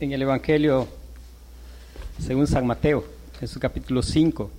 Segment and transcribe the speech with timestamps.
[0.00, 0.88] en el Evangelio
[2.18, 3.04] según San Mateo,
[3.38, 4.50] en su capítulo 5,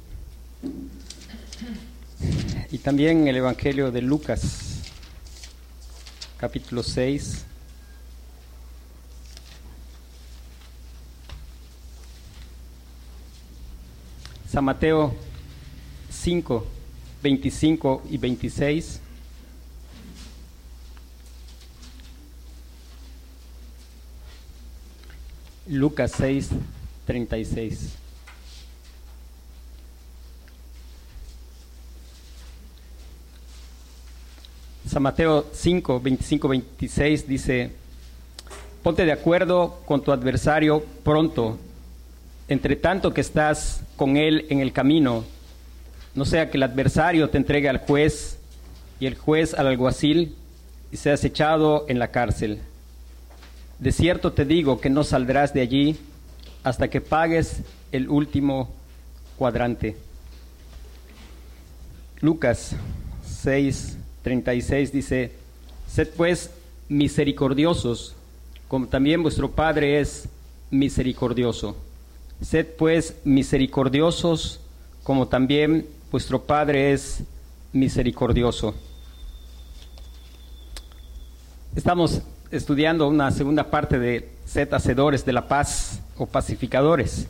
[2.72, 4.82] y también en el Evangelio de Lucas,
[6.38, 7.46] capítulo 6.
[14.48, 15.16] San Mateo
[16.12, 16.68] 5,
[17.24, 19.02] 25 y 26.
[25.72, 26.50] Lucas 6,
[27.06, 27.96] 36.
[34.86, 37.72] San Mateo 5, 25, 26 dice,
[38.84, 41.58] ponte de acuerdo con tu adversario pronto,
[42.50, 45.24] entre tanto que estás con él en el camino,
[46.14, 48.38] no sea que el adversario te entregue al juez
[49.00, 50.36] y el juez al alguacil
[50.92, 52.60] y seas echado en la cárcel.
[53.82, 55.98] De cierto te digo que no saldrás de allí
[56.64, 58.70] hasta que pagues el último
[59.40, 59.98] cuadrante.
[62.20, 62.76] Lucas
[63.26, 65.32] 6, 36 dice,
[65.88, 66.52] sed pues
[66.90, 68.14] misericordiosos,
[68.68, 70.30] como también vuestro Padre es
[70.70, 71.76] misericordioso.
[72.40, 74.60] Sed pues misericordiosos,
[75.02, 77.24] como también vuestro Padre es
[77.74, 78.76] misericordioso.
[81.76, 82.22] Estamos
[82.52, 87.28] estudiando una segunda parte de Sed Hacedores de la Paz o Pacificadores.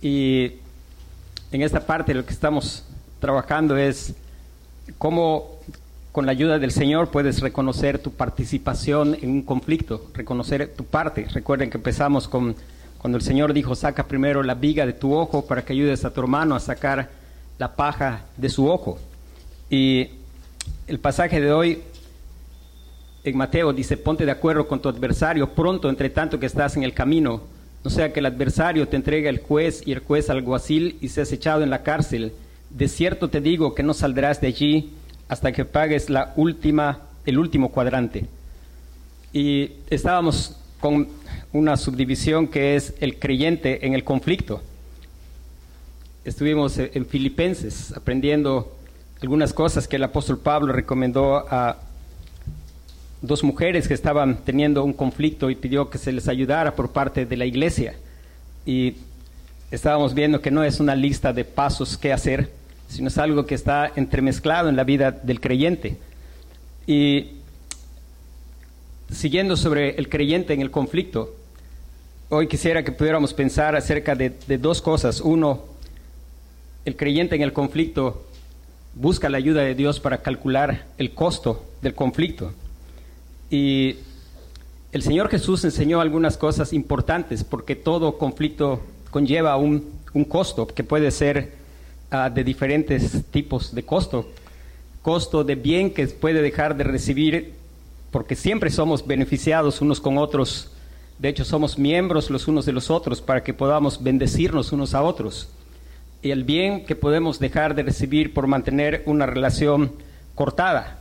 [0.00, 0.52] Y
[1.50, 2.84] en esta parte lo que estamos
[3.20, 4.14] trabajando es
[4.98, 5.58] cómo
[6.12, 11.26] con la ayuda del Señor puedes reconocer tu participación en un conflicto, reconocer tu parte.
[11.32, 12.54] Recuerden que empezamos con
[12.98, 16.12] cuando el Señor dijo, saca primero la viga de tu ojo para que ayudes a
[16.12, 17.10] tu hermano a sacar
[17.58, 19.00] la paja de su ojo.
[19.68, 20.10] Y
[20.86, 21.82] el pasaje de hoy
[23.24, 26.82] en Mateo dice, ponte de acuerdo con tu adversario pronto, entre tanto que estás en
[26.82, 27.42] el camino,
[27.84, 31.08] no sea que el adversario te entregue al juez y el juez al alguacil y
[31.08, 32.32] seas echado en la cárcel.
[32.70, 34.90] De cierto te digo que no saldrás de allí
[35.28, 38.26] hasta que pagues la última, el último cuadrante.
[39.32, 41.08] Y estábamos con
[41.52, 44.62] una subdivisión que es el creyente en el conflicto.
[46.24, 48.76] Estuvimos en Filipenses aprendiendo
[49.20, 51.78] algunas cosas que el apóstol Pablo recomendó a
[53.22, 57.24] dos mujeres que estaban teniendo un conflicto y pidió que se les ayudara por parte
[57.24, 57.94] de la iglesia.
[58.66, 58.96] Y
[59.70, 62.50] estábamos viendo que no es una lista de pasos que hacer,
[62.88, 65.96] sino es algo que está entremezclado en la vida del creyente.
[66.86, 67.28] Y
[69.10, 71.34] siguiendo sobre el creyente en el conflicto,
[72.28, 75.20] hoy quisiera que pudiéramos pensar acerca de, de, dos cosas.
[75.20, 75.62] Uno,
[76.84, 78.26] el creyente en el conflicto
[78.94, 82.52] busca la ayuda de Dios para calcular el costo del conflicto.
[83.52, 83.96] Y
[84.92, 88.80] el Señor Jesús enseñó algunas cosas importantes porque todo conflicto
[89.10, 91.52] conlleva un, un costo que puede ser
[92.10, 94.26] uh, de diferentes tipos de costo.
[95.02, 97.52] Costo de bien que puede dejar de recibir,
[98.10, 100.70] porque siempre somos beneficiados unos con otros.
[101.18, 105.02] De hecho, somos miembros los unos de los otros para que podamos bendecirnos unos a
[105.02, 105.50] otros.
[106.22, 109.92] Y el bien que podemos dejar de recibir por mantener una relación
[110.34, 111.00] cortada.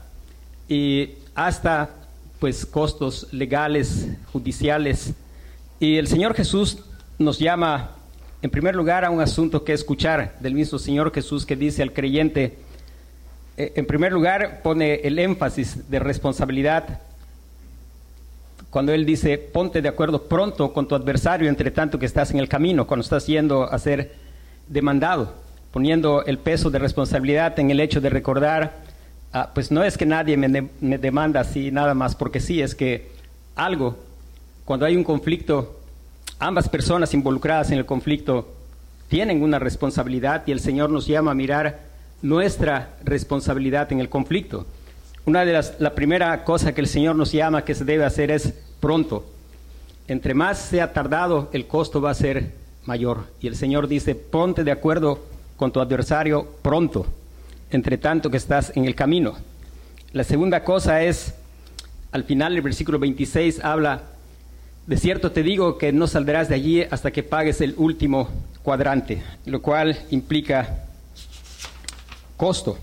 [0.68, 2.01] Y hasta
[2.42, 5.14] pues costos legales, judiciales.
[5.80, 6.80] Y el Señor Jesús
[7.18, 7.92] nos llama
[8.42, 11.94] en primer lugar, a un asunto que escuchar del mismo Señor Jesús que dice al
[11.94, 12.58] creyente,
[13.56, 17.02] eh, en primer lugar, pone el énfasis de responsabilidad
[18.72, 22.40] cuando Él dice, ponte de acuerdo pronto con tu adversario entre tanto que estás en
[22.40, 24.16] el camino, cuando estás yendo a ser
[24.68, 25.36] demandado,
[25.72, 28.91] poniendo el peso de responsabilidad en el hecho de recordar,
[29.34, 32.62] ah, pues no es que nadie me, de, me demanda así nada más, porque sí,
[32.62, 33.12] es que
[33.56, 33.98] algo,
[34.66, 35.82] cuando hay un conflicto
[36.42, 38.52] ambas personas involucradas en el conflicto
[39.08, 41.82] tienen una responsabilidad y el Señor nos llama a mirar
[42.24, 44.66] nuestra responsabilidad en el conflicto.
[45.26, 48.32] Una de las, la primera cosa que el Señor nos llama que se debe hacer
[48.32, 49.24] es pronto.
[50.08, 52.54] Entre más sea tardado, el costo va a ser
[52.86, 53.26] mayor.
[53.40, 55.20] Y el Señor dice, ponte de acuerdo
[55.58, 57.06] con tu adversario pronto,
[57.72, 59.38] entre tanto que estás en el camino.
[60.14, 61.34] La segunda cosa es,
[62.12, 64.04] al final del versículo 26 habla
[64.88, 68.30] de cierto te digo que no saldrás de allí hasta que pagues el último
[68.64, 70.86] cuadrante, lo cual implica
[72.36, 72.78] costo.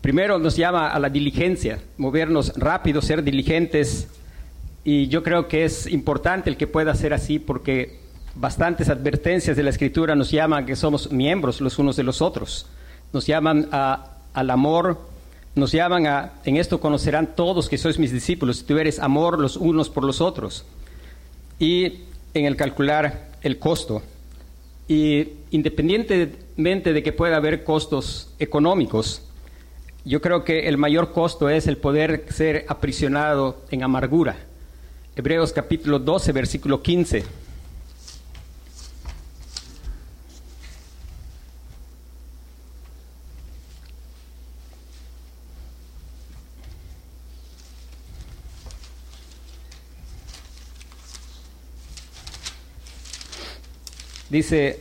[0.00, 4.08] Primero nos llama a la diligencia, movernos rápido, ser diligentes,
[4.84, 8.00] y yo creo que es importante el que pueda ser así porque
[8.34, 12.66] bastantes advertencias de la Escritura nos llaman que somos miembros los unos de los otros.
[13.12, 15.00] nos llaman al amor,
[15.56, 19.38] nos llaman a, en esto conocerán todos que sois mis discípulos, si tú eres amor
[19.38, 20.64] los unos por los otros.
[21.58, 22.04] Y
[22.34, 24.02] en el calcular el costo.
[24.86, 29.22] Y independientemente de que pueda haber costos económicos,
[30.04, 34.36] yo creo que el mayor costo es el poder ser aprisionado en amargura.
[35.16, 37.24] Hebreos capítulo 12, versículo 15.
[54.30, 54.80] Dice,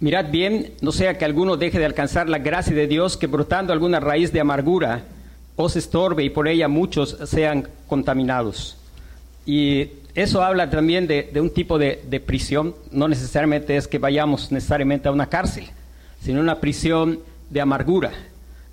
[0.00, 3.72] mirad bien, no sea que alguno deje de alcanzar la gracia de Dios, que brotando
[3.72, 5.04] alguna raíz de amargura
[5.56, 8.76] os estorbe y por ella muchos sean contaminados.
[9.44, 14.52] Y eso habla también de, un tipo de, de, prisión, no necesariamente es que vayamos
[14.52, 15.64] necesariamente a una cárcel,
[16.20, 17.20] sino una prisión
[17.50, 18.12] de amargura.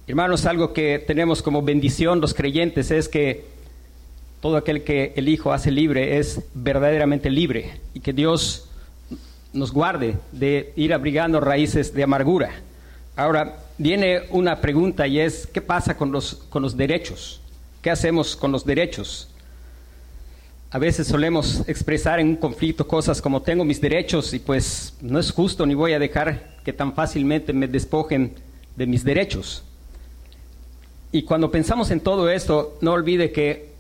[0.07, 3.45] Hermanos, algo que tenemos como bendición los creyentes es que
[4.41, 8.67] todo aquel que el Hijo hace libre es verdaderamente libre y que Dios
[9.53, 12.51] nos guarde de ir abrigando raíces de amargura.
[13.15, 17.41] Ahora, viene una pregunta y es, ¿qué pasa con los, con los derechos?
[17.81, 19.29] ¿Qué hacemos con los derechos?
[20.71, 25.19] A veces solemos expresar en un conflicto cosas como tengo mis derechos y pues no
[25.19, 28.33] es justo ni voy a dejar que tan fácilmente me despojen
[28.75, 29.63] de mis derechos.
[31.11, 33.73] Y cuando pensamos en todo esto, no olvide que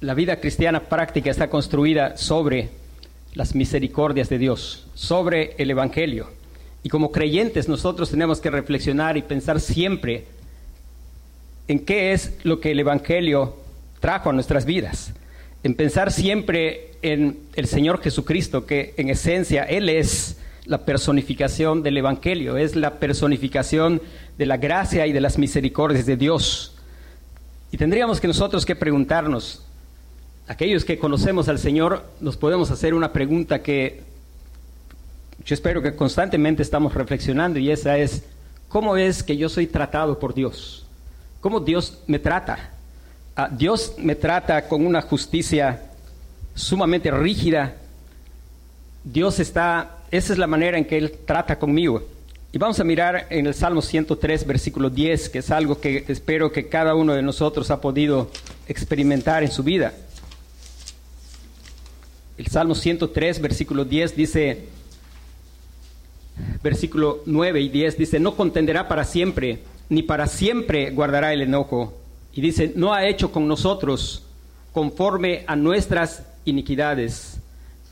[0.00, 2.68] la vida cristiana práctica está construida sobre
[3.32, 6.28] las misericordias de Dios, sobre el Evangelio.
[6.82, 10.24] Y como creyentes nosotros tenemos que reflexionar y pensar siempre
[11.68, 13.56] en qué es lo que el Evangelio
[14.00, 15.12] trajo a nuestras vidas.
[15.62, 21.96] En pensar siempre en el Señor Jesucristo, que en esencia Él es la personificación del
[21.98, 24.00] Evangelio, es la personificación
[24.38, 26.74] de la gracia y de las misericordias de Dios.
[27.72, 29.64] Y tendríamos que nosotros que preguntarnos,
[30.46, 34.02] aquellos que conocemos al Señor nos podemos hacer una pregunta que
[35.46, 38.24] yo espero que constantemente estamos reflexionando y esa es,
[38.68, 40.84] ¿cómo es que yo soy tratado por Dios?
[41.40, 42.70] ¿Cómo Dios me trata?
[43.36, 45.82] Ah, Dios me trata con una justicia
[46.56, 47.76] sumamente rígida.
[49.04, 52.02] Dios está, esa es la manera en que Él trata conmigo.
[52.50, 56.50] Y vamos a mirar en el Salmo 103, versículo 10, que es algo que espero
[56.50, 58.32] que cada uno de nosotros ha podido
[58.66, 59.92] experimentar en su vida.
[62.36, 64.75] El Salmo 103, versículo 10 dice,
[66.66, 71.94] versículo 9 y 10 dice, no contenderá para siempre, ni para siempre guardará el enojo.
[72.32, 74.24] Y dice, no ha hecho con nosotros
[74.72, 77.38] conforme a nuestras iniquidades,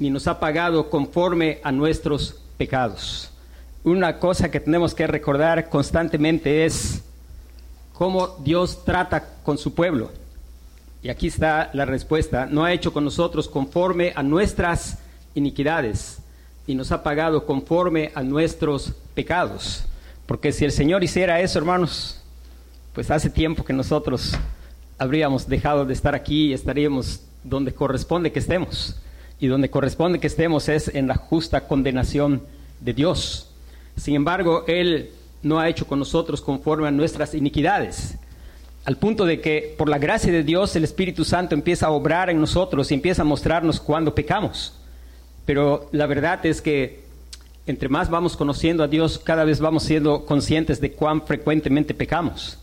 [0.00, 3.30] ni nos ha pagado conforme a nuestros pecados.
[3.84, 7.04] Una cosa que tenemos que recordar constantemente es
[7.92, 10.10] cómo Dios trata con su pueblo.
[11.00, 12.46] Y aquí está la respuesta.
[12.46, 14.98] No ha hecho con nosotros conforme a nuestras
[15.36, 16.23] iniquidades
[16.66, 19.84] y nos ha pagado conforme a nuestros pecados.
[20.26, 22.20] Porque si el Señor hiciera eso, hermanos,
[22.94, 24.32] pues hace tiempo que nosotros
[24.98, 28.96] habríamos dejado de estar aquí y estaríamos donde corresponde que estemos.
[29.40, 32.42] Y donde corresponde que estemos es en la justa condenación
[32.80, 33.50] de Dios.
[33.96, 35.10] Sin embargo, Él
[35.42, 38.16] no ha hecho con nosotros conforme a nuestras iniquidades
[38.84, 42.28] al punto de que por la gracia de Dios el Espíritu Santo empieza a obrar
[42.28, 44.74] en nosotros y empieza a mostrarnos cuando pecamos.
[45.46, 47.04] Pero la verdad es que
[47.66, 52.58] entre más vamos conociendo a Dios, cada vez vamos siendo conscientes de cuán frecuentemente pecamos.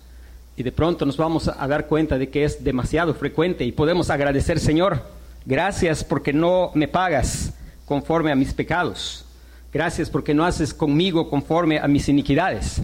[0.55, 4.09] Y de pronto nos vamos a dar cuenta de que es demasiado frecuente y podemos
[4.09, 5.01] agradecer, Señor,
[5.45, 7.53] gracias porque no me pagas
[7.85, 9.25] conforme a mis pecados.
[9.73, 12.81] Gracias porque no haces conmigo conforme a mis iniquidades.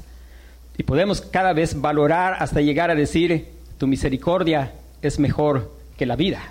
[0.78, 6.16] Y podemos cada vez valorar hasta llegar a decir, tu misericordia es mejor que la
[6.16, 6.42] vida.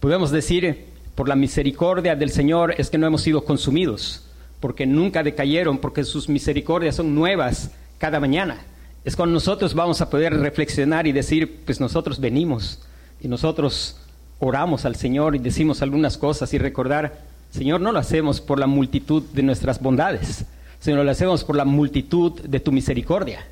[0.00, 4.24] Podemos decir, por la misericordia del Señor es que no hemos sido consumidos,
[4.60, 8.62] porque nunca decayeron, porque sus misericordias son nuevas cada mañana.
[9.04, 12.80] Es cuando nosotros vamos a poder reflexionar y decir, pues nosotros venimos
[13.20, 13.96] y nosotros
[14.38, 18.66] oramos al Señor y decimos algunas cosas y recordar, Señor, no lo hacemos por la
[18.66, 20.44] multitud de nuestras bondades,
[20.80, 23.44] sino lo hacemos por la multitud de tu misericordia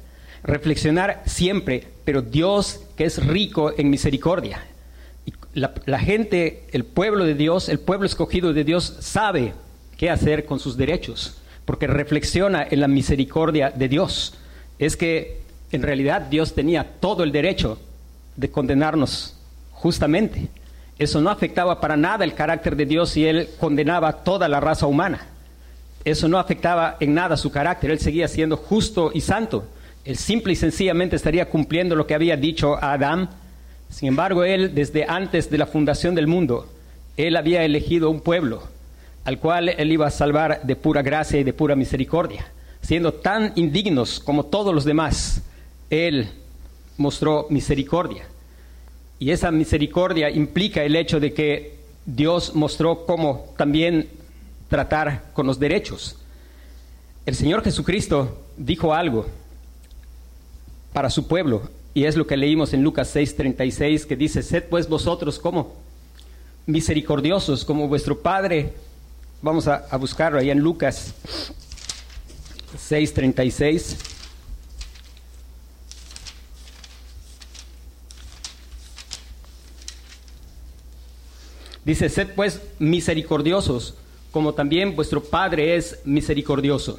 [0.42, 4.64] reflexionar siempre, pero Dios que es rico en misericordia.
[5.54, 9.52] La, gente, el pueblo de Dios, el pueblo escogido de Dios sabe
[9.96, 14.34] qué hacer con sus derechos, porque reflexiona en la misericordia de Dios.
[14.78, 17.78] Es que en realidad Dios tenía todo el derecho
[18.36, 19.36] de condenarnos
[19.72, 20.48] justamente.
[20.98, 24.60] Eso no afectaba para nada el carácter de Dios y Él condenaba a toda la
[24.60, 25.26] raza humana.
[26.04, 29.64] eso no afectaba en nada su carácter, él seguía siendo justo y santo.
[30.04, 33.30] Él simple y sencillamente estaría cumpliendo lo que había dicho a Adán.
[33.92, 36.66] Sin embargo, él, desde antes de la fundación del mundo,
[37.18, 38.62] él había elegido un pueblo
[39.24, 42.46] al cual él iba a salvar de pura gracia y de pura misericordia.
[42.80, 45.42] Siendo tan indignos como todos los demás,
[45.90, 46.26] él
[46.96, 48.24] mostró misericordia.
[49.18, 54.08] Y esa misericordia implica el hecho de que Dios mostró cómo también
[54.68, 56.16] tratar con los derechos.
[57.26, 59.26] El Señor Jesucristo dijo algo
[60.94, 64.88] para su pueblo, y es lo que leímos en Lucas 6:36, que dice, sed pues
[64.88, 65.74] vosotros como
[66.66, 68.72] misericordiosos, como vuestro Padre.
[69.42, 71.14] Vamos a, buscarlo ahí en Lucas
[72.88, 73.96] 6:36.
[81.84, 83.94] Dice, sed pues misericordiosos,
[84.30, 86.98] como también vuestro Padre es misericordioso.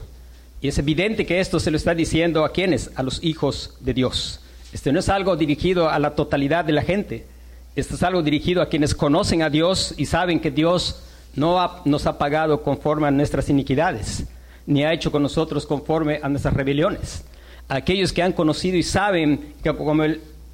[0.62, 3.94] Y es evidente que esto se lo está diciendo a quienes, a los hijos de
[3.94, 4.43] Dios.
[4.74, 7.28] Este no es algo dirigido a la totalidad de la gente.
[7.76, 11.04] Esto es algo dirigido a quienes conocen a Dios y saben que Dios
[11.36, 14.26] no nos ha pagado conforme a nuestras iniquidades,
[14.66, 17.24] ni ha hecho con nosotros conforme a nuestras rebeliones.
[17.70, 20.04] aquellos que han conocido y saben que como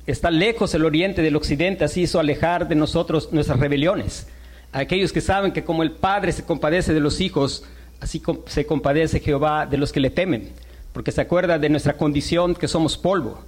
[0.06, 4.28] está lejos el oriente del occidente, así hizo alejar de nosotros nuestras rebeliones.
[4.72, 7.64] aquellos que saben que como el Padre se compadece de los hijos,
[8.02, 10.52] así se compadece Jehová de los que le temen,
[10.94, 13.40] porque se acuerda de nuestra condición que somos polvo.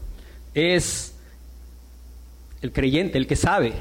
[0.53, 1.15] Es
[2.61, 3.73] el creyente, el que sabe,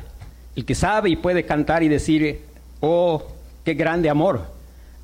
[0.56, 2.42] el que sabe y puede cantar y decir,
[2.80, 3.26] oh,
[3.64, 4.46] qué grande amor,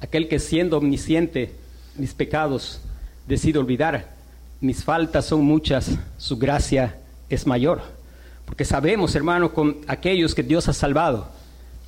[0.00, 1.52] aquel que siendo omnisciente
[1.96, 2.80] mis pecados
[3.26, 4.14] decide olvidar,
[4.61, 6.96] mis faltas son muchas, su gracia
[7.28, 7.82] es mayor.
[8.44, 11.28] Porque sabemos, hermano, con aquellos que Dios ha salvado,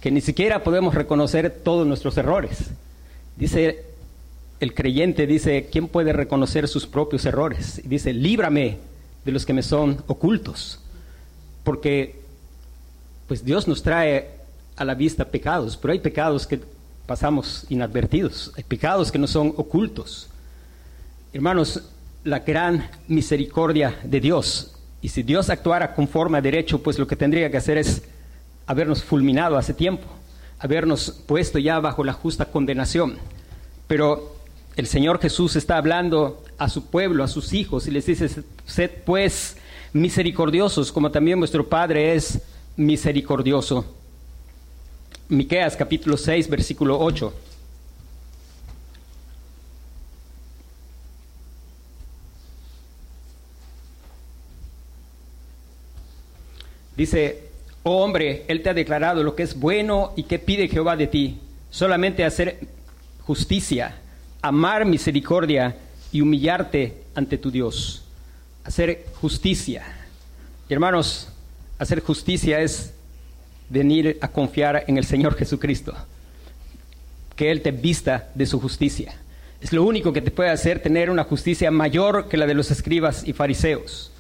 [0.00, 2.70] que ni siquiera podemos reconocer todos nuestros errores.
[3.37, 3.85] Dice
[4.61, 7.80] el creyente, dice, ¿quién puede reconocer sus propios errores?
[7.85, 8.78] Y dice, líbrame
[9.28, 10.80] de los que me son ocultos.
[11.62, 12.18] Porque
[13.26, 14.30] pues Dios nos trae
[14.75, 16.58] a la vista pecados, pero hay pecados que
[17.04, 20.30] pasamos inadvertidos, hay pecados que no son ocultos.
[21.35, 21.82] Hermanos,
[22.25, 27.14] la gran misericordia de Dios y si Dios actuara conforme a derecho, pues lo que
[27.14, 28.04] tendría que hacer es
[28.66, 30.06] habernos fulminado hace tiempo,
[30.58, 33.18] habernos puesto ya bajo la justa condenación.
[33.88, 34.35] Pero
[34.75, 38.28] el Señor Jesús está hablando a su pueblo, a sus hijos, y les dice,
[38.66, 39.56] sed pues
[39.92, 42.40] misericordiosos, como también vuestro Padre es
[42.76, 43.84] misericordioso.
[45.28, 47.32] Miqueas capítulo 6, versículo 8.
[56.96, 57.44] Dice,
[57.84, 61.06] oh hombre, Él te ha declarado lo que es bueno y que pide Jehová de
[61.06, 61.38] ti,
[61.70, 62.58] solamente hacer
[63.20, 64.00] justicia,
[64.42, 65.76] amar misericordia
[66.12, 68.04] y humillarte ante tu Dios.
[68.64, 69.84] Hacer justicia.
[70.68, 71.28] hermanos,
[71.78, 72.92] hacer justicia es
[73.70, 75.94] venir a confiar en el Señor Jesucristo,
[77.36, 79.14] que Él te vista de su justicia.
[79.60, 82.70] Es lo único que te puede hacer tener una justicia mayor que la de los
[82.70, 84.12] escribas y fariseos.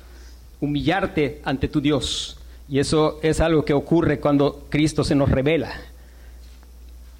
[0.60, 5.72] Humillarte ante tu Dios y eso es algo que ocurre cuando Cristo se nos revela.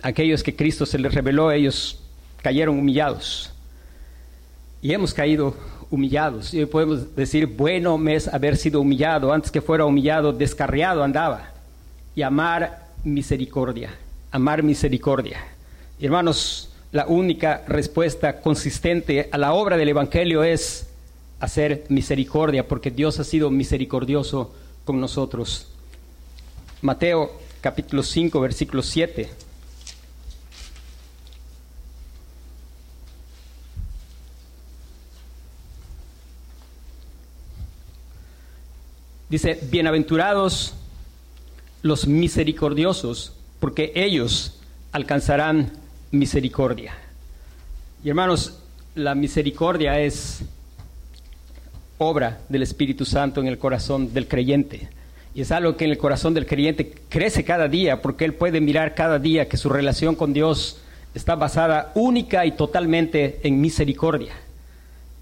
[0.03, 2.01] Aquellos que Cristo se les reveló, ellos
[2.43, 3.53] cayeron humillados.
[4.81, 5.55] Y hemos caído
[5.91, 6.55] humillados.
[6.55, 9.33] Y podemos decir, bueno me es haber sido humillado.
[9.33, 11.53] Antes que fuera humillado, descarriado andaba.
[12.15, 13.91] Y amar misericordia.
[14.31, 15.39] Amar misericordia.
[16.01, 20.89] hermanos, la única respuesta consistente a la obra del Evangelio es
[21.41, 24.55] hacer misericordia, porque Dios ha sido misericordioso
[24.85, 25.69] con nosotros.
[26.81, 27.31] Mateo
[27.61, 29.29] capítulo 5, versículo 7.
[39.29, 40.73] Dice, bienaventurados
[41.83, 44.59] los misericordiosos, porque ellos
[44.91, 45.71] alcanzarán
[46.11, 46.95] misericordia.
[48.03, 48.59] Y hermanos,
[48.95, 50.41] la misericordia es
[51.99, 54.89] obra del Espíritu Santo en el corazón del creyente.
[55.35, 58.63] Y es algo que en el corazón del creyente crece cada día, porque él puede
[58.63, 60.79] mirar cada día que su relación con Dios
[61.15, 64.33] está basada única y totalmente en misericordia.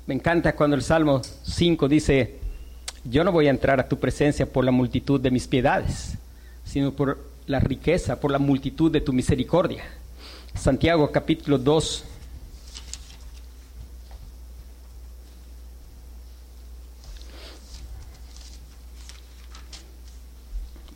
[0.06, 2.45] Me encanta cuando el Salmo 5 dice,
[3.08, 6.14] yo no voy a entrar a tu presencia por la multitud de mis piedades,
[6.64, 9.84] sino por la riqueza, por la multitud de tu misericordia.
[10.54, 12.04] Santiago capítulo 2,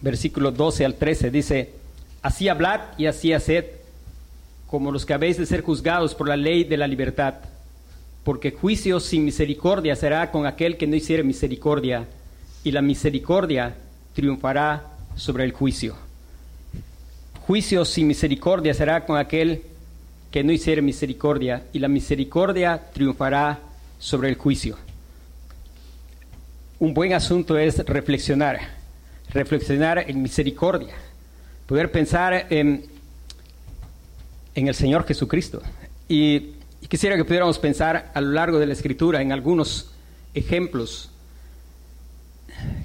[0.01, 1.75] versículos 12 al 13, dice,
[2.23, 3.67] así hablad y así haced
[4.67, 7.35] como los que habéis de ser juzgados por la ley de la libertad,
[8.25, 12.07] porque juicio sin misericordia será con aquel que no hiciere misericordia,
[12.63, 13.75] y la misericordia
[14.15, 14.85] triunfará
[15.17, 15.97] sobre el juicio.
[17.47, 19.63] Juicio sin misericordia será con aquel
[20.31, 23.59] que no hiciere misericordia, y la misericordia triunfará
[23.99, 24.77] sobre el juicio.
[26.79, 28.61] Un buen asunto es reflexionar,
[29.31, 30.95] reflexionar en misericordia,
[31.67, 32.85] poder pensar en,
[34.55, 35.63] en el Señor Jesucristo.
[36.09, 39.91] Y, y quisiera que pudiéramos pensar a lo largo de la Escritura en algunos
[40.35, 41.11] ejemplos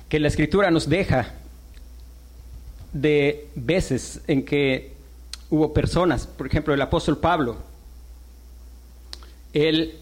[0.09, 1.33] que la Escritura nos deja
[2.93, 4.93] de veces en que
[5.49, 7.57] hubo personas, por ejemplo, el apóstol Pablo,
[9.53, 9.95] él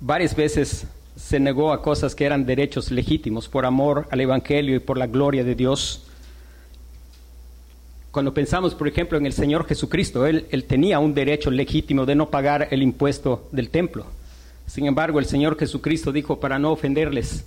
[0.00, 4.80] varias veces se negó a cosas que eran derechos legítimos por amor al Evangelio y
[4.80, 6.07] por la gloria de Dios.
[8.10, 12.30] Cuando pensamos, por ejemplo, en el Señor Jesucristo, él, tenía un derecho legítimo de no
[12.30, 14.06] pagar el impuesto del templo.
[14.66, 17.44] Sin embargo, el Señor Jesucristo dijo, para no ofenderles,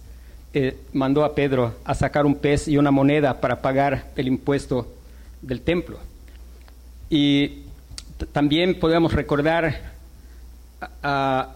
[0.53, 4.87] eh, mandó a Pedro a sacar un pez y una moneda para pagar el impuesto
[5.41, 5.97] del templo.
[7.09, 7.63] Y
[8.31, 9.93] también podemos recordar
[11.01, 11.55] a,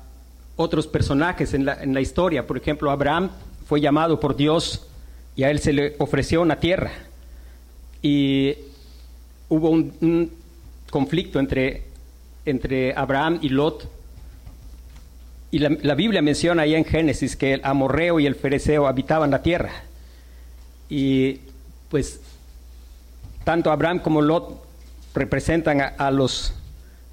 [0.58, 2.48] otros personajes en la, historia.
[2.48, 3.30] Por ejemplo, Abraham
[3.68, 4.88] fue llamado por Dios
[5.36, 6.92] y a él se le ofreció una tierra.
[8.02, 8.56] Y
[9.50, 10.32] hubo un,
[10.90, 11.84] conflicto entre,
[12.46, 13.90] entre Abraham y Lot
[15.52, 19.32] y la, la, Biblia menciona ahí en Génesis que el amorreo y el fereceo habitaban
[19.32, 19.72] la tierra.
[20.90, 21.40] Y
[21.90, 22.22] pues
[23.44, 24.66] tanto Abraham como Lot
[25.14, 26.54] representan a los,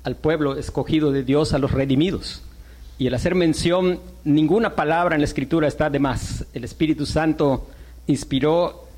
[0.02, 2.42] al pueblo escogido de Dios, a los redimidos.
[2.98, 6.44] Y el hacer mención, ninguna palabra en la escritura está de más.
[6.52, 7.68] El Espíritu Santo
[8.06, 8.88] inspiró,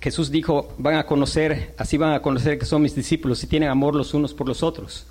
[0.00, 3.68] Jesús dijo, van a conocer, así van a conocer que son mis discípulos, si tienen
[3.68, 5.06] amor los unos por los otros.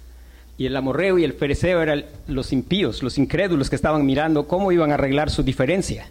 [0.57, 4.71] Y el amorreo y el fereceo eran los impíos, los incrédulos que estaban mirando cómo
[4.71, 6.09] iban a arreglar su diferencia.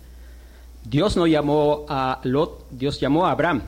[0.85, 3.63] Dios no llamó a Lot, Dios llamó a Abraham.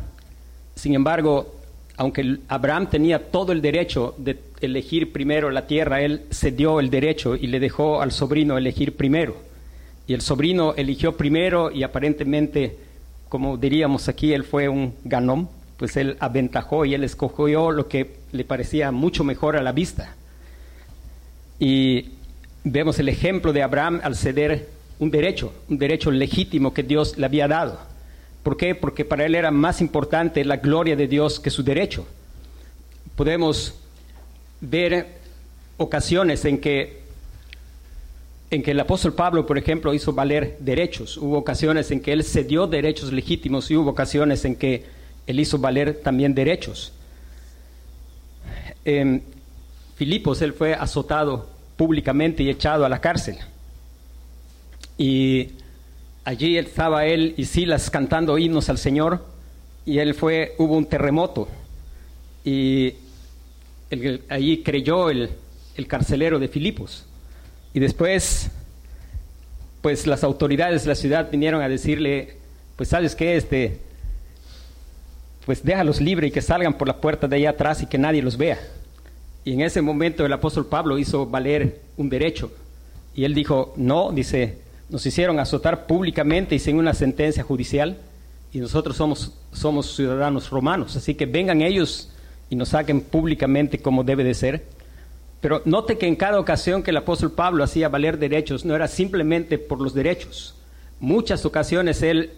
[0.77, 1.59] Sin embargo,
[1.97, 7.35] aunque Abraham tenía todo el derecho de elegir primero la tierra, él cedió el derecho
[7.35, 9.37] y le dejó al sobrino elegir primero.
[10.07, 12.79] Y el sobrino eligió primero y aparentemente,
[13.29, 18.17] como diríamos aquí, él fue un ganón, pues él aventajó y él escogió lo que
[18.33, 20.15] le parecía mucho mejor a la vista.
[21.59, 22.11] Y
[22.65, 27.27] vemos el ejemplo de Abraham al ceder un derecho, un derecho legítimo que Dios le
[27.27, 27.79] había dado.
[28.43, 28.75] ¿Por qué?
[28.75, 32.07] Porque para él era más importante la gloria de Dios que su derecho.
[33.15, 33.75] Podemos
[34.61, 35.19] ver
[35.77, 37.03] ocasiones en que,
[38.51, 41.17] en que el apóstol Pablo, por ejemplo, hizo valer derechos.
[41.19, 44.85] Hubo ocasiones en que él cedió derechos legítimos y hubo ocasiones en que
[45.27, 46.93] él hizo valer también derechos.
[48.85, 49.23] En
[49.97, 53.37] Filipos, él fue azotado públicamente y echado a la cárcel.
[54.97, 55.51] Y
[56.25, 59.25] allí estaba él y Silas cantando himnos al Señor
[59.85, 61.49] y él fue, hubo un terremoto
[62.45, 62.95] y
[64.29, 65.31] allí creyó el,
[65.77, 67.08] el carcelero de Filipos.
[67.75, 68.51] Y después,
[69.83, 72.37] pues las autoridades de la ciudad vinieron a decirle,
[72.77, 73.79] pues sabes qué, este,
[75.45, 78.23] pues déjalos libres y que salgan por la puerta de allá atrás y que nadie
[78.23, 78.59] los vea.
[79.45, 82.53] Y en ese momento el apóstol Pablo hizo valer un derecho.
[83.15, 84.59] Y él dijo, no, dice,
[84.91, 87.97] nos hicieron azotar públicamente y sin una sentencia judicial.
[88.53, 90.97] Y nosotros somos, somos ciudadanos romanos.
[90.97, 92.11] Así que vengan ellos
[92.51, 94.67] y nos saquen públicamente como debe de ser.
[95.41, 98.89] Pero note que en cada ocasión que el apóstol Pablo hacía valer derechos, no era
[98.89, 100.55] simplemente por los derechos.
[101.01, 102.33] Muchas ocasiones él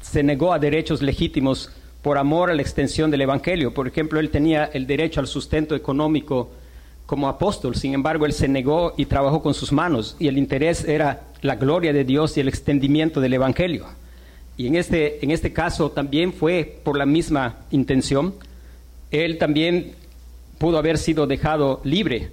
[0.00, 1.70] se negó a derechos legítimos
[2.02, 3.72] por amor a la extensión del Evangelio.
[3.72, 6.50] Por ejemplo, él tenía el derecho al sustento económico
[7.06, 10.84] como apóstol, sin embargo, él se negó y trabajó con sus manos, y el interés
[10.84, 13.86] era la gloria de Dios y el extendimiento del Evangelio.
[14.56, 18.34] Y en este, en este caso también fue por la misma intención.
[19.10, 19.94] Él también
[20.58, 22.30] pudo haber sido dejado libre,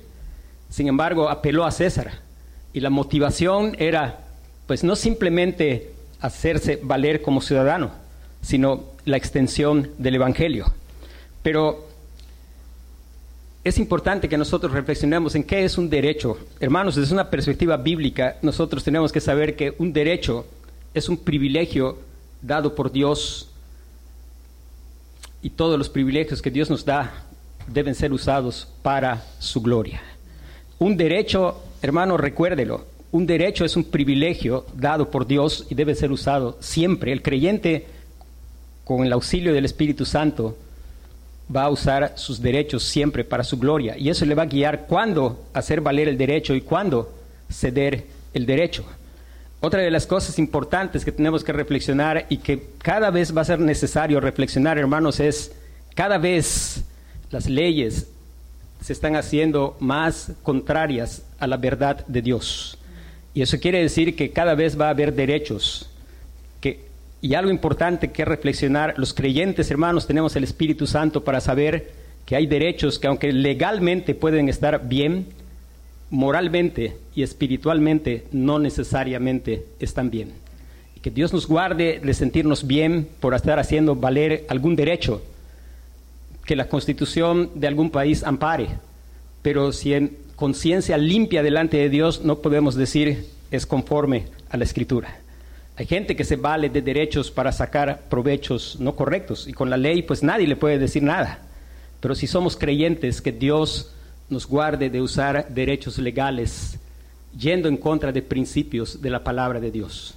[0.69, 2.19] sin embargo, apeló a César.
[2.73, 4.19] Y la motivación era,
[4.67, 7.91] pues, no simplemente hacerse valer como ciudadano,
[8.41, 10.65] sino la extensión del Evangelio.
[11.43, 11.87] Pero
[13.63, 16.37] es importante que nosotros reflexionemos en qué es un derecho.
[16.59, 20.45] Hermanos, desde una perspectiva bíblica, nosotros tenemos que saber que un derecho
[20.93, 21.97] es un privilegio
[22.41, 23.49] dado por Dios
[25.41, 27.25] y todos los privilegios que Dios nos da
[27.67, 30.01] deben ser usados para su gloria.
[30.79, 36.11] Un derecho, hermano, recuérdelo, un derecho es un privilegio dado por Dios y debe ser
[36.11, 37.11] usado siempre.
[37.11, 37.87] El creyente
[38.87, 40.57] con el auxilio del Espíritu Santo,
[41.53, 43.97] va a usar sus derechos siempre para su gloria.
[43.97, 47.13] Y eso le va a guiar cuándo hacer valer el derecho y cuándo
[47.51, 48.85] ceder el derecho.
[49.59, 53.45] Otra de las cosas importantes que tenemos que reflexionar y que cada vez va a
[53.45, 55.51] ser necesario reflexionar, hermanos, es
[55.93, 56.83] cada vez
[57.29, 58.07] las leyes
[58.81, 62.77] se están haciendo más contrarias a la verdad de Dios.
[63.33, 65.89] Y eso quiere decir que cada vez va a haber derechos.
[66.61, 66.85] Que,
[67.21, 71.91] y algo importante que reflexionar, los creyentes hermanos tenemos el Espíritu Santo para saber
[72.25, 75.27] que hay derechos que aunque legalmente pueden estar bien,
[76.09, 80.31] moralmente y espiritualmente no necesariamente están bien.
[80.95, 85.21] Y que Dios nos guarde de sentirnos bien por estar haciendo valer algún derecho
[86.47, 88.69] que la constitución de algún país ampare.
[89.43, 94.63] Pero si en conciencia limpia delante de Dios no podemos decir es conforme a la
[94.63, 95.19] escritura.
[95.75, 99.77] Hay gente que se vale de derechos para sacar provechos no correctos y con la
[99.77, 101.41] ley pues nadie le puede decir nada.
[101.99, 103.93] Pero si somos creyentes que Dios
[104.29, 106.79] nos guarde de usar derechos legales
[107.37, 110.15] yendo en contra de principios de la palabra de Dios.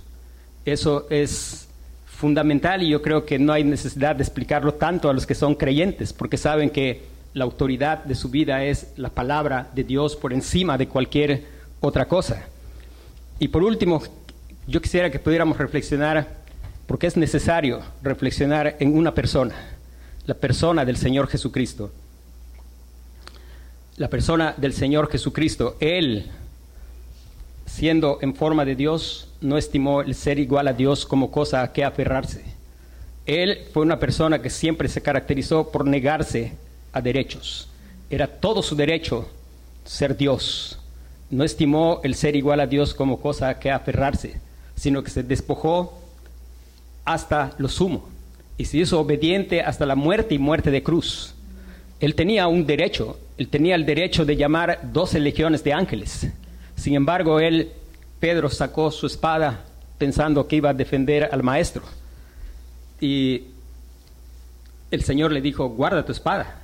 [0.64, 1.68] Eso es
[2.20, 5.54] fundamental y yo creo que no hay necesidad de explicarlo tanto a los que son
[5.54, 7.02] creyentes, porque saben que
[7.34, 11.44] la autoridad de su vida es la palabra de Dios por encima de cualquier
[11.80, 12.46] otra cosa.
[13.38, 14.02] Y por último,
[14.66, 16.28] yo quisiera que pudiéramos reflexionar,
[16.86, 19.54] porque es necesario reflexionar en una persona,
[20.26, 21.90] la persona del Señor Jesucristo
[24.00, 25.76] la persona del Señor Jesucristo.
[25.78, 26.24] Él,
[27.74, 31.72] siendo en forma de Dios, no estimó el ser igual a Dios como cosa a
[31.72, 32.44] que aferrarse.
[33.26, 36.52] Él fue una persona que siempre se caracterizó por negarse
[36.92, 37.68] a derechos.
[38.10, 39.28] Era todo su derecho
[39.84, 40.78] ser Dios.
[41.30, 44.40] No estimó el ser igual a Dios como cosa a que aferrarse,
[44.74, 45.98] sino que se despojó
[47.04, 48.08] hasta lo sumo
[48.58, 51.34] y se hizo obediente hasta la muerte y muerte de cruz.
[52.00, 56.26] Él tenía un derecho, él tenía el derecho de llamar doce legiones de ángeles.
[56.80, 57.72] Sin embargo, él,
[58.20, 59.66] Pedro, sacó su espada
[59.98, 61.82] pensando que iba a defender al maestro.
[62.98, 63.48] Y
[64.90, 66.62] el Señor le dijo, guarda tu espada.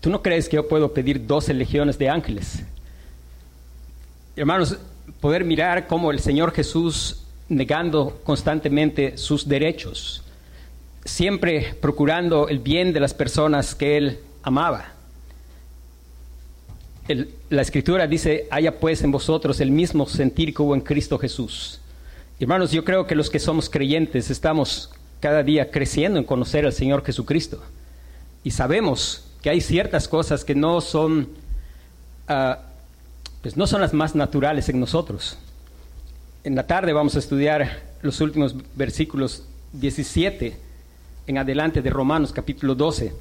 [0.00, 2.62] ¿Tú no crees que yo puedo pedir doce legiones de ángeles?
[4.36, 4.78] Hermanos,
[5.20, 10.22] poder mirar cómo el Señor Jesús, negando constantemente sus derechos,
[11.04, 14.92] siempre procurando el bien de las personas que él amaba.
[17.50, 21.80] La escritura dice, haya pues en vosotros el mismo sentir que en Cristo Jesús.
[22.38, 26.72] Hermanos, yo creo que los que somos creyentes estamos cada día creciendo en conocer al
[26.72, 27.62] Señor Jesucristo.
[28.42, 31.28] Y sabemos que hay ciertas cosas que no son,
[32.28, 32.58] ah,
[33.42, 35.38] pues no son las más naturales en nosotros.
[36.44, 39.44] En la tarde vamos a estudiar los últimos versículos
[39.74, 40.56] 17
[41.28, 43.12] en adelante de Romanos capítulo 12.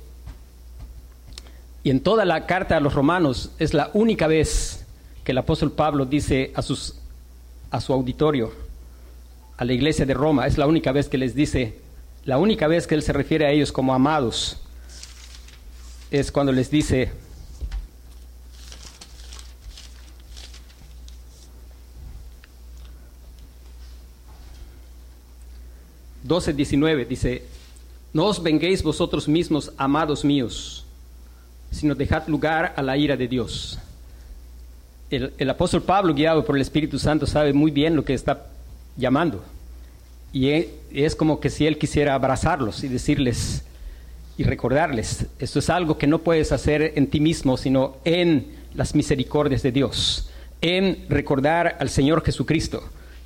[1.84, 4.86] Y en toda la carta a los romanos es la única vez
[5.24, 6.96] que el apóstol Pablo dice a, sus,
[7.72, 8.52] a su auditorio,
[9.58, 11.80] a la iglesia de Roma, es la única vez que les dice,
[12.26, 14.60] la única vez que él se refiere a ellos como amados,
[16.12, 17.12] es cuando les dice,
[26.24, 27.44] ...12, 19, dice...
[28.14, 30.81] No os venguéis vosotros mismos, amados míos,
[31.72, 33.80] sino dejad lugar a la ira de Dios.
[35.10, 38.46] El, apóstol Pablo, guiado por el Espíritu Santo, sabe muy bien lo que está
[38.96, 39.44] llamando.
[40.32, 43.64] Y e, es como que si él quisiera abrazarlos y decirles
[44.38, 48.96] y recordarles, esto es algo que no puedes hacer en ti mismo, sino en las
[48.96, 50.30] misericordias de Dios,
[50.62, 52.82] en recordar al Señor Jesucristo,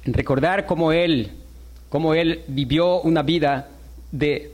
[0.05, 1.31] en recordar cómo Él,
[1.89, 3.69] cómo Él vivió una vida
[4.11, 4.53] de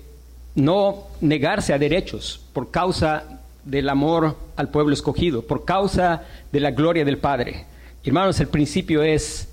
[0.56, 6.72] no negarse a derechos por causa del amor al pueblo escogido, por causa de la
[6.72, 7.66] gloria del Padre.
[8.04, 9.50] Hermanos, el principio es,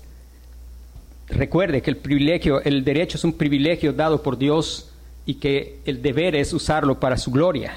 [1.27, 4.91] recuerde que el privilegio, el derecho es un privilegio dado por Dios
[5.25, 7.73] y que el deber es usarlo para su gloria.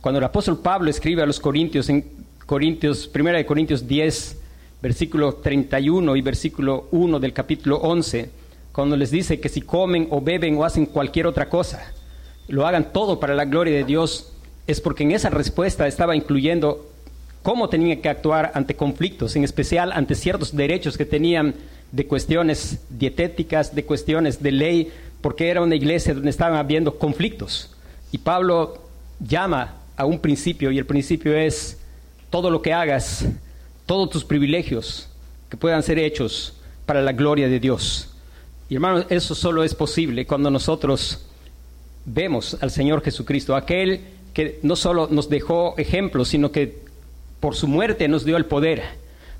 [0.00, 2.04] Cuando el apóstol Pablo escribe a los Corintios en
[2.46, 4.38] Corintios, primera de Corintios 10,
[4.82, 8.30] versículo 31 y versículo 1 del capítulo 11,
[8.72, 11.92] cuando les dice que si comen o beben o hacen cualquier otra cosa,
[12.48, 14.32] lo hagan todo para la gloria de Dios,
[14.70, 16.88] es porque en esa respuesta estaba incluyendo
[17.42, 21.54] cómo tenían que actuar ante conflictos, en especial ante ciertos derechos que tenían
[21.92, 27.74] de cuestiones dietéticas, de cuestiones de ley, porque era una iglesia donde estaban habiendo conflictos.
[28.12, 28.80] Y Pablo
[29.18, 31.78] llama a un principio, y el principio es
[32.30, 33.26] todo lo que hagas,
[33.86, 35.08] todos tus privilegios
[35.48, 36.54] que puedan ser hechos
[36.86, 38.10] para la gloria de Dios.
[38.68, 41.26] Y hermanos, eso solo es posible cuando nosotros
[42.04, 44.00] vemos al Señor Jesucristo, aquel
[44.34, 46.78] que no solo nos dejó ejemplos, sino que
[47.40, 48.82] por su muerte nos dio el poder.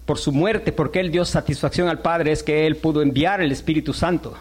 [0.06, 3.52] Por su muerte, porque Él dio satisfacción al Padre, es que Él pudo enviar el
[3.52, 4.34] Espíritu Santo.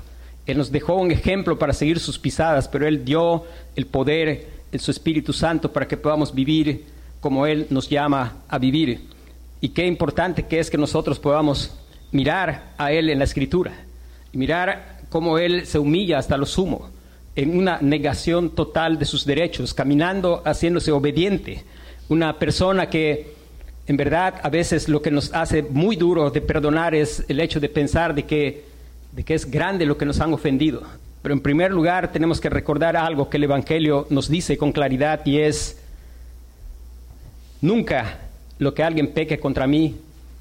[0.46, 3.44] Él nos dejó un ejemplo para seguir sus pisadas, pero Él dio
[3.76, 6.86] el poder en su Espíritu Santo para que podamos vivir
[7.20, 9.02] como Él nos llama a vivir.
[9.62, 11.72] Y qué importante que es que nosotros podamos
[12.12, 13.74] mirar a Él en la Escritura
[14.32, 16.90] y mirar cómo Él se humilla hasta lo sumo,
[17.36, 21.64] en una negación total de sus derechos, caminando, haciéndose obediente.
[22.10, 23.34] Una persona que
[23.88, 27.60] en verdad a veces lo que nos hace muy duro de perdonar es el hecho
[27.60, 28.66] de pensar de que,
[29.12, 30.84] de que es grande lo que nos han ofendido.
[31.24, 35.26] Pero en primer lugar tenemos que recordar algo que el Evangelio nos dice con claridad
[35.26, 35.82] y es,
[37.62, 38.20] nunca
[38.60, 39.96] lo que alguien peque contra mí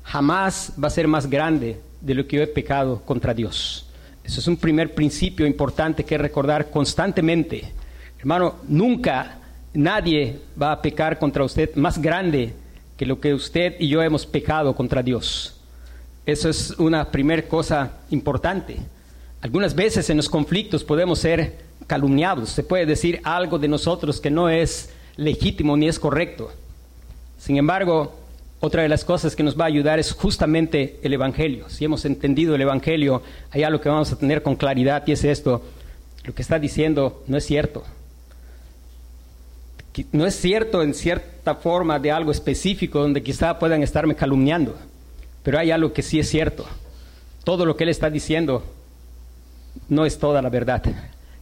[0.05, 3.88] jamás va a ser más grande de lo que yo he pecado contra Dios.
[4.29, 7.73] Eso es un primer principio importante que recordar constantemente.
[8.19, 9.39] Hermano, nunca
[9.73, 12.53] nadie va a pecar contra usted más grande
[12.99, 15.57] que lo que usted y yo hemos pecado contra Dios.
[16.27, 18.77] Eso es una primera cosa importante.
[19.41, 24.31] Algunas veces en los conflictos podemos ser calumniados, se puede decir algo de nosotros que
[24.31, 26.53] no es legítimo ni es correcto.
[27.39, 28.15] Sin embargo,
[28.61, 31.69] otra de las cosas que nos va a ayudar es justamente el Evangelio.
[31.69, 35.23] Si hemos entendido el Evangelio, hay algo que vamos a tener con claridad y es
[35.23, 35.63] esto.
[36.25, 37.85] Lo que está diciendo no es cierto.
[40.13, 44.77] No es cierto en cierta forma de algo específico donde quizá puedan estarme calumniando,
[45.43, 46.67] pero hay algo que sí es cierto.
[47.45, 48.65] Todo lo que él está diciendo
[49.89, 50.83] no es toda la verdad.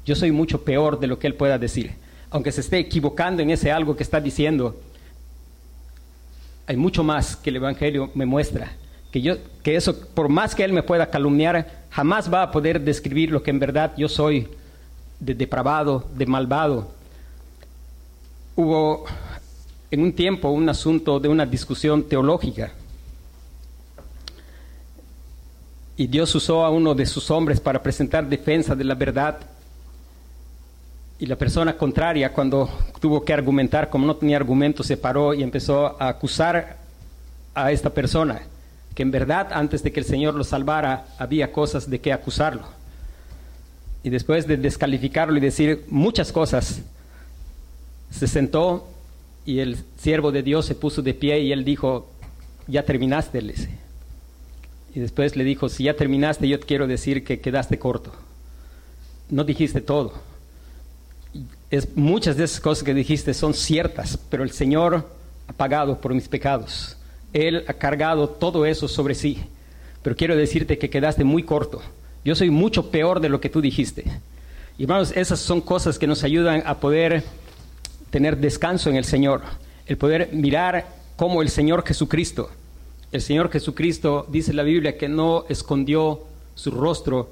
[0.05, 1.95] Yo soy mucho peor de lo que él pueda decir.
[2.31, 4.77] Aunque se esté equivocando en ese algo que está diciendo,
[6.67, 8.73] hay mucho más que el Evangelio me muestra.
[9.11, 12.81] Que, yo, que eso, por más que Él me pueda calumniar, jamás va a poder
[12.81, 14.49] describir lo que en verdad yo soy
[15.21, 16.91] de depravado, de malvado.
[18.57, 19.05] Hubo
[19.91, 22.73] en un tiempo un asunto de una discusión teológica.
[25.97, 29.39] Y Dios usó a uno de sus hombres para presentar defensa de la verdad
[31.19, 32.69] y la persona contraria, cuando
[33.01, 36.77] tuvo que argumentar, como no tenía argumento, se paró y empezó a acusar
[37.55, 38.43] a esta persona,
[38.95, 42.65] que en verdad antes de que el Señor lo salvara había cosas de que acusarlo.
[44.03, 46.83] Y después de descalificarlo y decir muchas cosas,
[48.11, 48.87] se sentó
[49.47, 52.11] y el siervo de Dios se puso de pie y él dijo,
[52.67, 53.43] ya terminaste,
[54.95, 58.13] Y después le dijo, si ya terminaste, yo quiero decir que quedaste corto.
[59.31, 60.36] No dijiste todo
[61.71, 65.09] es, muchas de esas cosas que dijiste son ciertas, pero el Señor
[65.49, 66.97] ha pagado por mis pecados.
[67.33, 69.39] Él ha cargado todo eso sobre sí.
[70.03, 71.83] Pero quiero decirte que quedaste muy corto.
[72.25, 74.05] Yo soy mucho peor de lo que tú dijiste.
[74.79, 77.25] Y hermanos, esas son cosas que nos ayudan a poder
[78.11, 79.43] tener descanso en el Señor.
[79.87, 82.51] El poder mirar como el Señor Jesucristo.
[83.11, 86.25] El Señor Jesucristo dice en la Biblia que no escondió
[86.55, 87.31] su rostro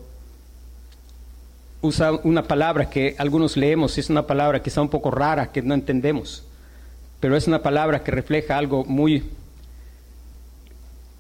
[1.85, 5.75] usa una palabra que algunos leemos, es una palabra está un poco rara, que no
[5.75, 6.43] entendemos,
[7.21, 9.23] pero es una palabra que refleja algo muy,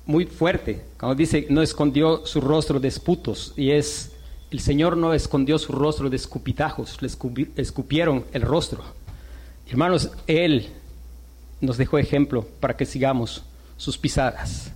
[0.07, 0.83] muy fuerte.
[0.98, 4.12] Cuando dice, no escondió su rostro de esputos, y es,
[4.50, 7.11] el Señor no escondió su rostro de escupitajos, le
[7.62, 8.83] escupieron el rostro.
[9.68, 10.68] Hermanos, Él
[11.61, 13.44] nos dejó ejemplo para que sigamos
[13.77, 14.72] sus pisadas.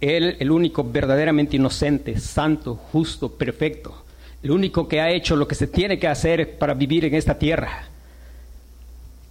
[0.00, 4.07] Él, el único verdaderamente inocente, santo, justo, perfecto
[4.42, 7.38] el único que ha hecho lo que se tiene que hacer para vivir en esta
[7.38, 7.88] tierra,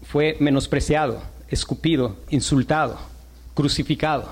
[0.04, 2.98] fue menospreciado, escupido, insultado,
[3.54, 4.30] crucificado.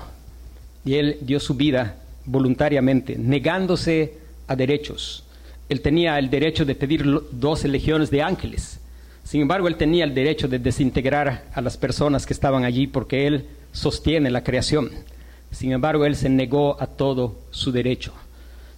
[0.84, 4.14] Y él dio su vida voluntariamente, negándose
[4.46, 5.24] a derechos.
[5.68, 8.80] Él tenía el derecho de pedir doce legiones de ángeles.
[9.24, 13.26] Sin embargo, él tenía el derecho de desintegrar a las personas que estaban allí porque
[13.26, 14.90] él sostiene la creación.
[15.50, 18.12] Sin embargo, él se negó a todo su derecho.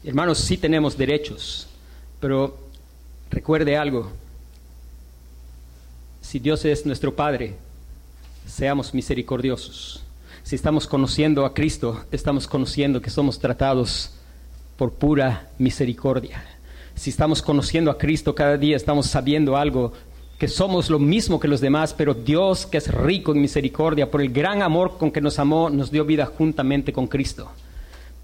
[0.03, 1.69] Hermanos, sí tenemos derechos,
[2.21, 2.59] pero
[3.31, 4.11] recuerde algo,
[6.21, 7.55] si Dios es nuestro Padre,
[8.47, 10.03] seamos misericordiosos.
[10.43, 14.11] Si estamos conociendo a Cristo, estamos conociendo que somos tratados
[14.77, 16.45] por pura misericordia.
[16.95, 19.93] Si estamos conociendo a Cristo cada día, estamos sabiendo algo,
[20.39, 24.21] que somos lo mismo que los demás, pero Dios, que es rico en misericordia, por
[24.21, 27.51] el gran amor con que nos amó, nos dio vida juntamente con Cristo.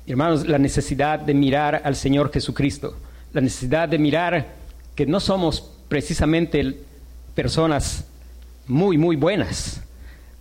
[0.06, 2.96] Hermanos, la necesidad de mirar al Señor Jesucristo
[3.34, 4.46] la necesidad de mirar
[4.94, 6.78] que no somos precisamente
[7.34, 8.06] personas
[8.66, 9.82] muy, muy buenas.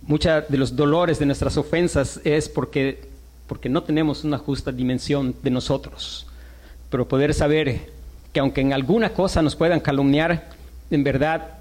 [0.00, 3.02] Muchos de los dolores de nuestras ofensas es porque,
[3.46, 6.26] porque no tenemos una justa dimensión de nosotros.
[6.88, 7.92] Pero poder saber
[8.32, 10.48] que aunque en alguna cosa nos puedan calumniar,
[10.90, 11.54] en verdad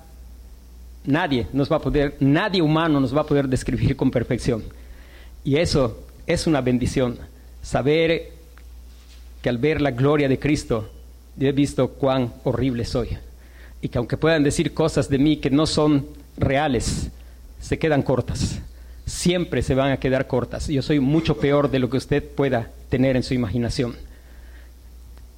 [1.06, 4.64] Nadie nos va a poder, nadie humano nos va a poder describir con perfección.
[5.44, 7.18] Y eso es una bendición,
[7.62, 8.32] saber
[9.42, 10.90] que al ver la gloria de Cristo,
[11.36, 13.18] yo he visto cuán horrible soy.
[13.82, 16.06] Y que aunque puedan decir cosas de mí que no son
[16.38, 17.10] reales,
[17.60, 18.60] se quedan cortas.
[19.06, 20.68] Siempre se van a quedar cortas.
[20.68, 23.96] Yo soy mucho peor de lo que usted pueda tener en su imaginación.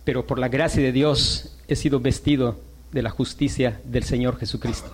[0.04, 2.60] Pero por la gracia de Dios he sido vestido
[2.92, 4.92] de la justicia del Señor Jesucristo.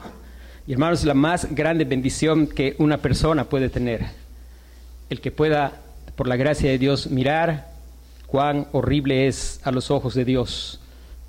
[0.67, 4.05] Y hermanos, la más grande bendición que una persona puede tener,
[5.09, 5.81] el que pueda,
[6.15, 7.67] por la gracia de Dios, mirar
[8.27, 10.80] cuán horrible es a los ojos de Dios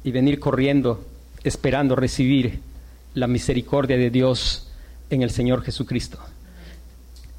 [0.04, 1.04] y venir corriendo
[1.44, 2.60] esperando recibir
[3.14, 4.68] la misericordia de Dios
[5.10, 6.18] en el Señor Jesucristo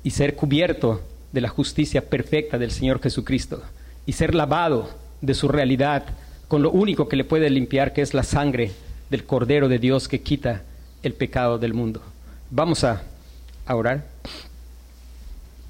[0.04, 3.64] y ser cubierto de la justicia perfecta del Señor Jesucristo
[4.06, 4.90] y ser lavado
[5.22, 6.06] de su realidad
[6.48, 8.72] con lo único que le puede limpiar, que es la sangre
[9.10, 10.62] del Cordero de Dios que quita
[11.02, 12.02] el pecado del mundo.
[12.52, 13.02] Vamos a,
[13.66, 14.06] a orar.